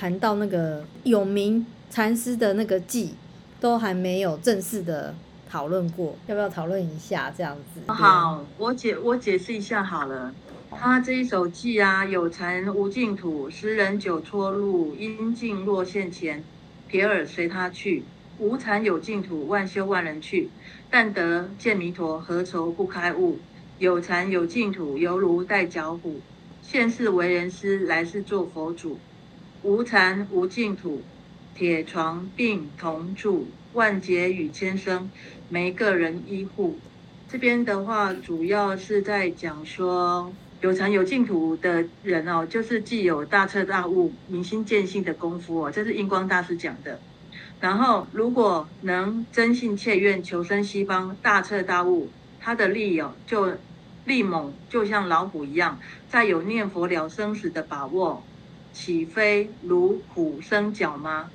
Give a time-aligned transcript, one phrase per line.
[0.00, 3.10] 谈到那个永明禅师的那个偈，
[3.60, 5.14] 都还没有正式的
[5.46, 7.92] 讨论过，要不要讨论一下这样子？
[7.92, 10.34] 好，我解我解释一下好了。
[10.70, 16.42] 他这一首偈啊，有禅无净土，十人九错路，应尽若现前，
[16.88, 18.02] 撇尔随他去。
[18.38, 20.48] 无禅有净土，万修万人去。
[20.88, 23.38] 但得见弥陀，何愁不开悟？
[23.78, 26.20] 有禅有净土，犹如带脚虎。
[26.62, 28.98] 现世为人师，来世做佛祖。
[29.62, 31.02] 无禅无净土，
[31.54, 35.10] 铁床并铜柱，万劫与千生，
[35.50, 36.78] 没个人依护。
[37.28, 46.98] 这边的话，主要是在讲说，有禅有净土的人哦，就是既有大彻大悟、明心见性的功夫哦，这是印光大师讲的。
[47.60, 52.08] 然后，如果能真信切愿求生西方，大彻大悟，
[52.40, 53.52] 他的力哦，就
[54.06, 58.24] 力猛，就像老虎一样，再有念佛了生死的把握，
[58.72, 61.30] 岂非如虎生角吗？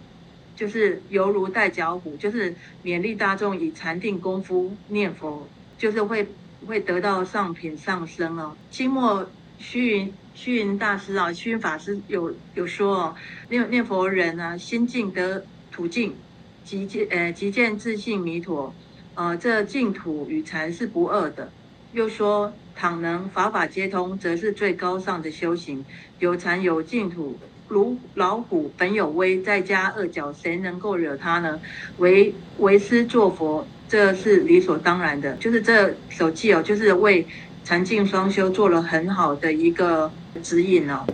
[0.55, 5.45] 就是犹如带角虎，就是勉励大众以禅定功夫念佛，
[5.77, 6.25] 就是会
[6.65, 8.55] 会得到上品上升哦。
[8.71, 13.15] 清末虚云虚云大师啊，虚云法师有有说哦，
[13.49, 16.15] 念念佛人啊，心净得土净，
[16.63, 18.73] 即见呃即见自性弥陀，
[19.15, 21.51] 呃这净土与禅是不二的。
[21.95, 25.85] 又说，倘能法法皆通，则是最高尚的修行。
[26.19, 27.37] 有禅有净土，
[27.69, 31.57] 如老虎本有威，再加恶角，谁能够惹他呢？
[31.99, 35.35] 为为师做佛，这是理所当然的。
[35.37, 37.25] 就是这首偈哦，就是为
[37.63, 40.11] 禅净双修做了很好的一个
[40.43, 41.05] 指引哦。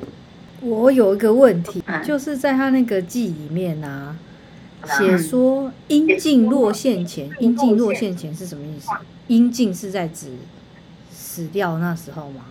[0.62, 4.18] 我有一个问题，就是在他那个偈里面啊。
[4.98, 8.90] 写说应尽落现前，应尽落现前是什么意思？
[9.28, 10.32] 应尽是在指
[11.32, 12.44] 死掉那时候吗？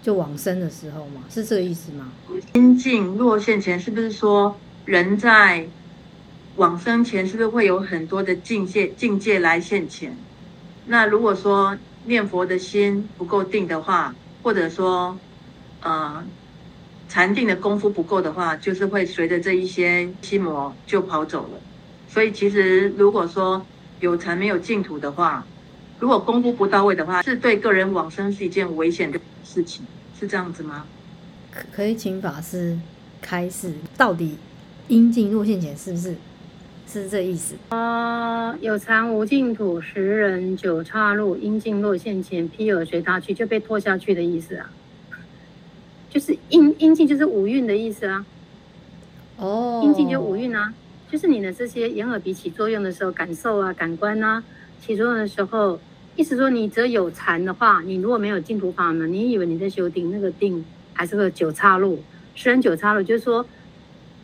[0.00, 1.22] 就往生的时候吗？
[1.28, 2.12] 是这个意思吗？
[2.52, 5.66] 应尽若现前是不是说人在
[6.54, 10.16] 往生前是不是会有很多的境界境界来现前？
[10.86, 14.14] 那如果说念佛的心不够定的话，
[14.44, 15.18] 或者说
[15.82, 16.24] 呃。
[17.06, 21.60] 禅定的功夫不够的话，就是会随着这一些心魔就跑走了。
[22.08, 23.64] 所以其实如果说
[24.00, 25.46] 有禅没有净土的话，
[26.04, 29.86] 如果功夫不到位的话，是对个人往生是一件危险的事情，
[30.20, 30.84] 是这样子吗？
[31.50, 32.78] 可可以请法师
[33.22, 34.36] 开示，到底
[34.88, 36.14] 应尽若现前是不是
[36.86, 37.54] 是这意思？
[37.70, 44.70] 啊、呃，有禅无净土，十人九岔路，应尽若现前，披耳随他去，就被拖下去的意思啊。
[46.10, 48.26] 就是应应尽就是五蕴的意思啊，
[49.38, 50.74] 哦，应尽就五蕴啊，
[51.10, 54.44] 就是你的这些眼耳鼻起作用的时候，感受啊、感官啊
[54.84, 55.80] 起作用的时候，
[56.16, 62.02] 意思说你只有禅的话，你如果没有净土法门，你以为你在修定，那个定还是个九岔路，
[62.34, 63.44] 虽然九岔路，就是说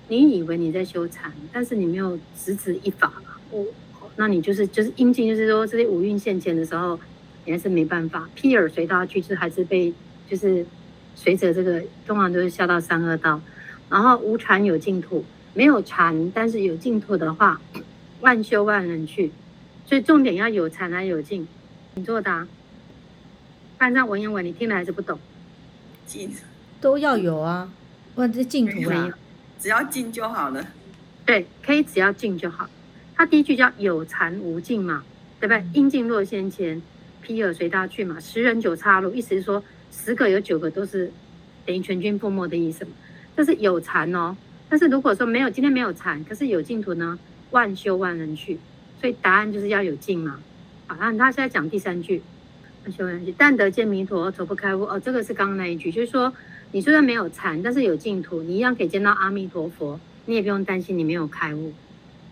[0.08, 3.12] 你以为你在修禅，但是你没有直指一法
[3.50, 3.62] 我，
[4.00, 6.98] 哦，那你就是就是阴尽，就是说这些五蕴现前的时候，
[7.44, 9.92] 你还是没办法，撇尔随他去，就是还是被
[10.28, 10.64] 就是。
[11.16, 13.38] 随着这个，通常都是下到三恶道，
[13.90, 17.60] 然后无禅有净土，没有禅，但是有净土的话，
[18.22, 19.30] 万修万人去，
[19.84, 21.46] 所以重点要有禅还有净，
[21.94, 22.46] 你作答。
[23.78, 25.18] 按照文言文，你听了还是不懂？
[26.06, 26.34] 净
[26.80, 27.70] 都要有啊，
[28.14, 29.10] 问这净土啊，
[29.58, 30.66] 只要净就好了。
[31.24, 32.68] 对，可以只要净就好。
[33.14, 35.04] 它第一句叫有禅无净嘛，
[35.40, 35.64] 对不对？
[35.72, 36.80] 应尽若先前，
[37.22, 39.62] 披耳随他去嘛，十人九岔路，意思是说。
[39.92, 41.12] 十个有九个都是
[41.66, 42.92] 等于全军覆没的意思嘛？
[43.36, 44.36] 这是有禅哦。
[44.68, 47.18] 但是如果说没有，今天没有禅，可是有净土呢？
[47.50, 48.56] 万修万人去，
[49.00, 50.40] 所以答案就是要有净嘛。
[50.90, 52.20] 好，那他现在讲第三句，
[52.82, 54.82] 万修万人去，但得见弥陀，愁不开悟。
[54.82, 56.32] 哦，这个是刚刚那一句，就是说
[56.72, 61.72] 你虽然没有禅，但是有净土，你一样可以见到阿弥陀佛，你也不用担心你没有开悟。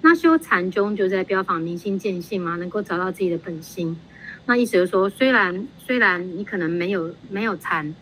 [0.03, 3.97] 那修禅宗就在标榜明心见性嘛，能够找到自己的本心。
[4.47, 7.95] 那意思就是说，虽然虽然你可能没有没有禅，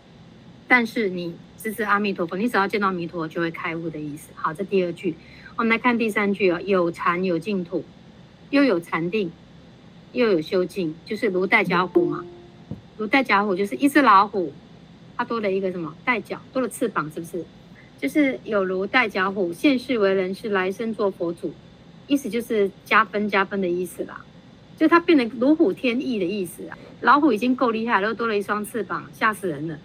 [0.66, 4.30] 但是你直指阿弥陀佛，你只要见到弥陀就会开悟的意思。
[4.34, 5.14] 好，这第二句，
[5.56, 7.84] 我们来看第三句啊，有禅有净土，
[8.48, 9.30] 又有禅定，
[10.16, 12.24] 又有修净，就是如带脚虎嘛。
[12.96, 14.52] 如带脚虎就是一只老虎，
[15.16, 15.94] 它多了一个什么？
[16.04, 17.44] 带脚，多了翅膀，是不是？
[18.00, 21.52] 就是有如带脚虎，现世为人是，来生做佛祖，
[22.06, 24.24] 意思就是加分加分的意思啦。
[24.78, 26.76] 就它变得如虎添翼的意思啊！
[27.00, 29.78] 老虎已经够厉害了，又多了一双翅膀，吓死人了。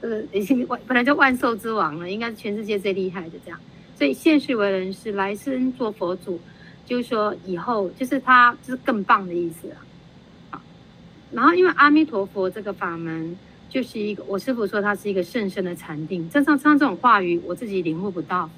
[0.00, 3.58] 呃已经万本来就万兽之王了，应该是全世界最厉害的这样。
[3.96, 6.40] 所以现世为人是，来生做佛祖，
[6.86, 9.70] 就是说以后就是他就是更棒的意思
[10.50, 10.62] 啊。
[11.32, 13.36] 然后因为阿弥陀佛这个法门
[13.68, 16.30] 就是一个，我师父说它是一个甚深的禅定。
[16.30, 18.48] 正常像这种话语，我自己领悟不到。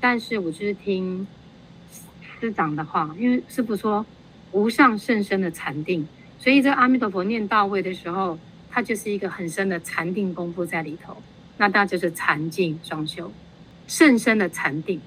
[0.00, 1.26] 但是我就是听
[2.40, 4.04] 师长的话，因为师父说
[4.50, 6.06] 无上甚深的禅定，
[6.38, 8.38] 所以这阿弥陀佛念到位的时候，
[8.70, 11.16] 它就是一个很深的禅定功夫在里头。
[11.58, 13.30] 那它就是禅净双修，
[13.86, 15.00] 甚深的禅定，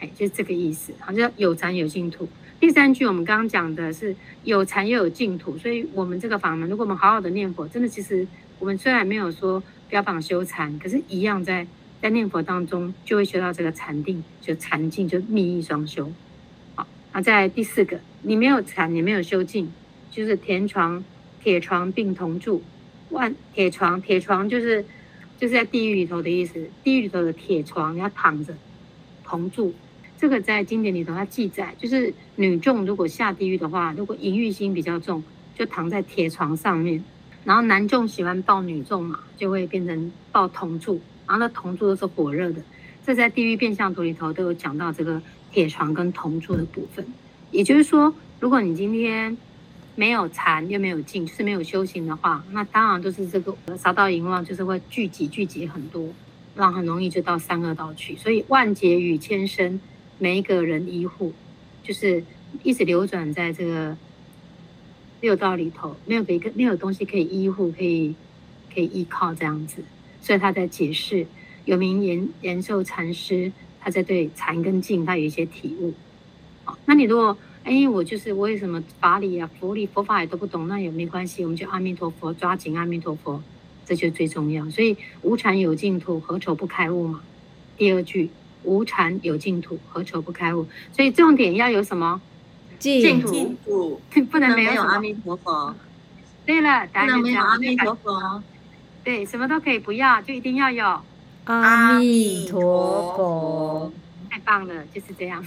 [0.00, 0.92] 哎，就是这个意思。
[0.98, 2.28] 好，像有禅有净土。
[2.58, 4.14] 第三句我们刚刚讲的是
[4.44, 8.26] 有禅又有净土，所以我们这个法门，如果我们好好的念佛，真的其实
[8.58, 11.66] 我们虽然没有说标榜修禅，可是一样在
[12.02, 16.12] 在念佛当中就会修到这个禅定，就禅净就密意双修。
[16.74, 19.72] 好，那在第四个，你没有禅，你没有修净，
[20.10, 21.02] 就是铁床
[21.42, 22.62] 铁床并同住，
[23.08, 24.84] 万铁床铁床就是
[25.38, 28.54] 就是在地狱里头的意思，地狱里头的铁床要躺着
[29.24, 29.74] 同住。
[30.20, 35.24] 这个在经典里头，它记载就是女众如果下地狱的话，如果淫欲心比较重，
[35.56, 37.00] 就躺在铁床上面；
[37.42, 42.60] 然后男众喜欢抱女众嘛，就会变成抱铜柱，然后那铜柱都是火热的。
[43.02, 47.02] 这在地狱变相图里头都有讲到这个铁床跟铜柱的部分。
[47.50, 49.34] 也就是说，如果你今天
[49.94, 56.06] 没有禅又没有静，就是没有修行的话，那当然都是这个杀到淫妄，就是会聚集聚集很多，
[56.54, 58.14] 让很容易就到三恶道去。
[58.16, 59.80] 所以万劫与千生。
[60.20, 61.32] 每一个人依护，
[61.82, 62.22] 就是
[62.62, 63.96] 一直流转在这个
[65.22, 68.14] 六道里头，没有一个没有东西可以依护，可以
[68.72, 69.82] 可以依靠这样子。
[70.20, 71.26] 所以他在解释，
[71.64, 73.50] 有名延延寿禅师，
[73.80, 75.94] 他在对禅跟静他有一些体悟。
[76.64, 77.34] 好，那你如果
[77.64, 83.42] 哎，我就是我有什么法理啊、佛理、佛法也都不懂，那也没关系，我们就阿弥陀佛，抓紧阿弥陀佛，
[83.86, 84.68] 这就最重要。
[84.68, 87.22] 所以无禅有净土，何愁不开悟嘛？
[87.78, 88.28] 第二句。
[88.62, 90.66] 无禅有净土，何愁不开悟？
[90.92, 92.20] 所以重点要有什么？
[92.78, 93.56] 净土，
[94.10, 95.74] 土不能没有阿弥陀佛。
[96.46, 98.42] 对了，答案没有阿弥陀佛。
[99.04, 101.00] 对，什么都可以不要，就一定要有
[101.44, 103.92] 阿弥陀佛。
[104.30, 105.44] 太棒了，就是这样。